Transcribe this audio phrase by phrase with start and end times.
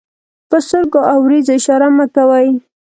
[0.49, 2.47] په سترګو او وريځو اشارې مه کوئ!